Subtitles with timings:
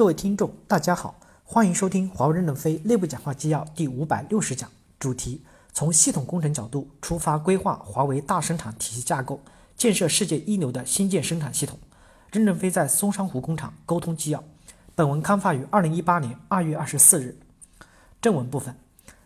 [0.00, 4.66] 各位听众，大家好，欢迎收听华为任正非内部讲话纪要第五百六十讲，
[4.98, 5.42] 主题：
[5.74, 9.38] 从系统工程角度出发规划华为大生产体系架构，
[9.76, 11.78] 建设世界一流的新建生产系统。
[12.32, 14.42] 任正非在松山湖工厂沟通纪要。
[14.94, 17.38] 本文刊发于二零一八年二月二十四日。
[18.22, 18.74] 正文部分：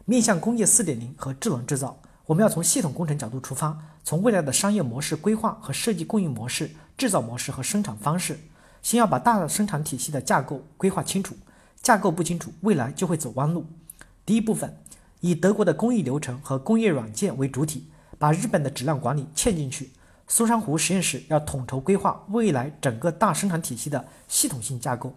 [0.05, 1.97] 面向工业四点零和智能制造，
[2.27, 6.69] 我们要从系统工程角度出发，从未来的商业模式规划和设计供应模式、
[6.99, 8.37] 制造模式和生产方式。
[8.85, 11.35] 先要把大生产体系的架构规划清楚，
[11.81, 13.65] 架构不清楚，未来就会走弯路。
[14.27, 14.77] 第一部分，
[15.21, 19.91] 以德国的工艺流程和工业软件为主体，把日本的质量管理嵌进去。
[20.29, 25.15] 松山湖实验室要统筹规划未来整个大生产体系的系统性架构。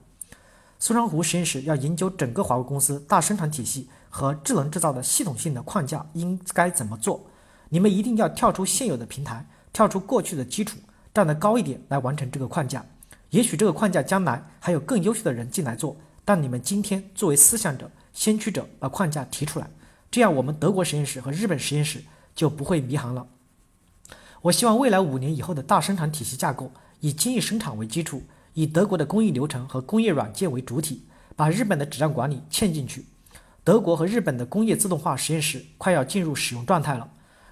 [0.80, 7.22] 松山湖实验室要研究整个华为公司大生产体系和智能制造的系统性的框架应该怎么做。
[7.68, 10.77] 你们一定要跳出现有的平台，跳出过去的基础，
[11.13, 12.86] 站得高一点来完成这个框架。
[13.31, 19.70] 也许这个框架将来还有更优秀的人进来做，但你们今天作为思想者、先驱者，把框架提出来，
[20.10, 23.27] 这样我们德国实验室和日本实验室就不会迷航了。
[24.43, 26.71] 我希望未来五年以后的大生产体系架构
[27.02, 31.04] 以精益生产为基础，以德国的工艺流程和工业软件为主体，
[31.35, 33.05] 把日本的质量管理嵌进去。
[33.63, 37.09] 德国和日本的工业自动化实验室快要进入使用状态了。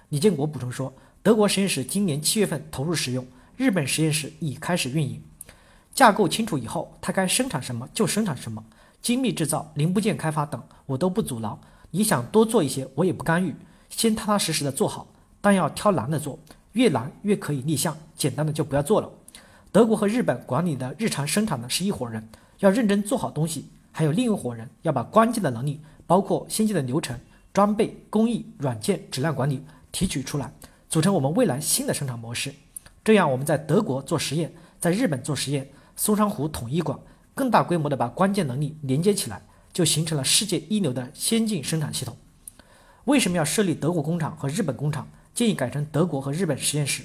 [0.08, 5.20] 李建国补充说，德国实验室今年七月份投入使用，日本实验室已开始运营。
[5.96, 8.62] 架构清楚以后，它该生产什么就生产什么，
[9.00, 11.58] 精密制造、零部件开发等我都不阻挠。
[11.90, 13.56] 你想多做一些，我也不干预。
[13.88, 15.06] 先踏踏实实的做好，
[15.40, 16.38] 但要挑难的做，
[16.72, 19.10] 越难越可以立项，简单的就不要做了。
[19.72, 27.18] 德国和日本管理的日常生产的是一伙人，要认真做好东西；还有另一伙人要把关键的能力，包括先进的流程、
[27.54, 30.52] 装备、工艺、软件、质量管理提取出来，
[30.90, 32.52] 组成我们未来新的生产模式。
[33.02, 35.66] 这样我们在德国做实验，在日本做实验。
[35.96, 36.98] 松山湖统一管，
[37.34, 42.16] 更大规模的把关键能力连接起来，就形成了世界一流的先进生产系统。
[43.06, 45.08] 为什么要设立德国工厂和日本工厂？
[45.34, 47.02] 建议改成德国和日本实验室。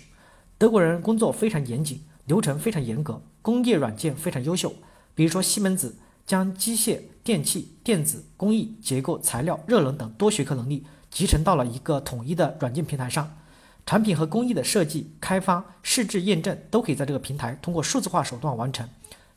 [0.57, 4.73] 德国人工作非常严谨，流程非常严格，工业软件非常优秀。
[5.13, 13.37] 比如说西门子将机械、电气、电子、工艺、结构、材料、热能等多学科能力集成到了一个统一的软件平台上。
[13.85, 18.87] 产品和工艺的设计、开发、试制、验证都可以在这个平台通过数字化手段完成，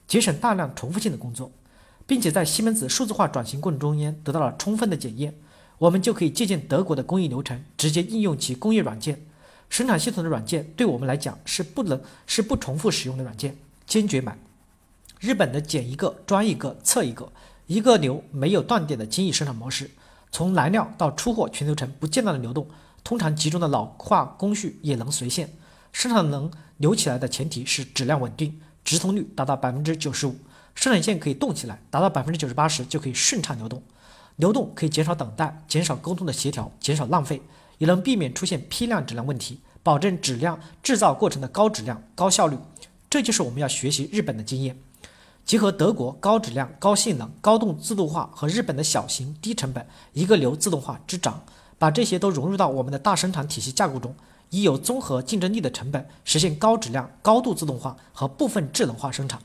[0.07, 1.51] 节省大量重复性的工作，
[2.07, 5.35] 并且在西门子数字化转型过程中间得到了充分的检验。
[5.79, 9.21] 我们就可以借鉴德国的工艺流程，直接应用其工业软件、
[9.69, 10.73] 生产系统的软件。
[10.77, 13.57] 对我们来讲是不能是不重复使用的软件，
[13.87, 14.39] 坚决买。
[15.19, 17.33] 日本的剪一个装一个测一个，
[17.67, 19.91] 一个流没有断点的精益生产模式，
[20.35, 22.67] 从来料到出货全流程不间断的流动。
[23.05, 25.49] 通常集中的老化工序也能随线，
[25.93, 30.35] 生产能流起来的前提是质量稳定，直通率达到百分之九十五，
[30.75, 33.81] 生产线可以动起来，达到百分之九十八十就可以顺畅流动。
[34.35, 37.41] 流动可以减少等待，减少沟通的协调，减少浪费，
[37.79, 42.59] 也能避免出现批量质量问题，保证质量制造过程的高质量、高效率。
[43.09, 44.77] 这就是我们要学习日本的经验，
[45.45, 51.43] 结合德国高质量、高性能、高度自动化和日本的小型、低成本、一个流自动化之长。
[51.77, 54.15] 把这些都融入到我们的大生产体系架构中，
[54.49, 59.41] 以有综合竞争力的成本实现高质量、高度自动化和部分智能化生产。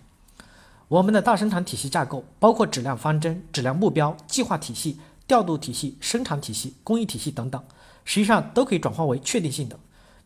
[0.88, 7.62] 我们的大生产体系架构包括质量方针、质量目标、计划体系、调度体系、生产体系、工艺体系等等，
[8.06, 9.78] 实际上都可以转化为确定性的。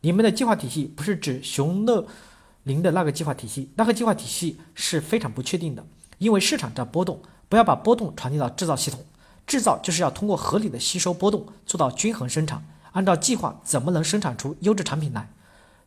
[0.01, 2.05] 你们的计划体系不是指熊乐
[2.63, 5.85] 零的那个计划体系，那个计划体系是非常不确定的，
[6.17, 9.03] 因为市场在波动，不要把波动传递到制造系统。
[9.45, 12.65] 制造就是要通过合理的吸收波动，做到均衡生产。
[12.93, 15.29] 按照计划，怎么能生产出优质产品来？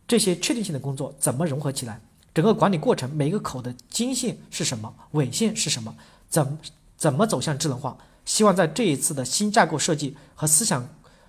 [0.06, 2.00] 这些确定性的工作怎么融合起来？
[2.34, 4.92] 整个管理过程，每个口的经线是什么？
[5.12, 5.94] 纬线是什么？
[6.28, 6.59] 怎
[6.98, 7.97] 怎么走向智能化？
[8.26, 10.86] 希望在这一次的新架构设计和思想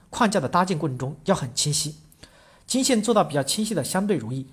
[0.09, 1.95] 框架的搭建过程中要很清晰。
[2.65, 4.47] 经线做到比较清晰的相对容易，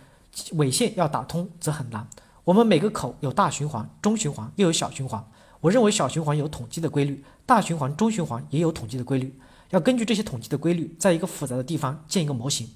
[0.53, 2.09] 尾线要打通则很难。
[2.45, 5.25] 我们每个口有大循环、中循环，又有小循环。
[5.61, 9.39] 我认为小循环有统计的规律，大循环、中循环也有统计的规律。
[9.71, 12.69] 要根据这些统计的规律，在一个复杂的地方建一个模型，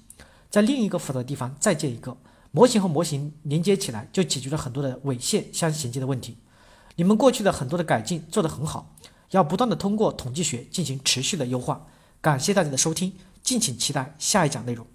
[0.49, 2.17] 在另一个复杂的地方再建一个
[2.51, 6.37] 模型和模型连接起来，就解决了很多的尾线相衔接的问题。
[6.95, 8.95] 你们过去的很多的改进做得很好，
[9.29, 11.85] 要不断的通过统计学进行持续的优化。
[12.19, 13.13] 感谢大家的收听，
[13.43, 14.85] 敬请期待下一讲内容。